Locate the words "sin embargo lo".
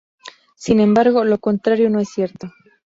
0.55-1.37